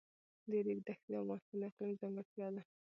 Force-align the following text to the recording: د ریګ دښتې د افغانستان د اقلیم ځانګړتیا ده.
د 0.49 0.51
ریګ 0.65 0.79
دښتې 0.87 1.09
د 1.11 1.15
افغانستان 1.21 1.59
د 1.61 1.63
اقلیم 1.69 1.93
ځانګړتیا 2.01 2.47
ده. 2.55 2.61